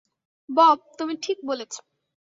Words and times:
Bob, 0.49 0.77
তুমি 0.97 1.13
ঠিক 1.23 1.37
বলেছ। 1.45 1.73